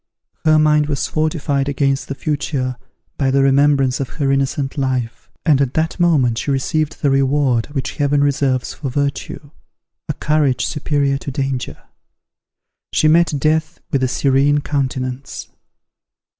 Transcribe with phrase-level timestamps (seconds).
[0.45, 2.75] Her mind was fortified against the future
[3.19, 7.67] by the remembrance of her innocent life; and at that moment she received the reward
[7.67, 9.51] which Heaven reserves for virtue,
[10.09, 11.83] a courage superior to danger.
[12.91, 15.49] She met death with a serene countenance.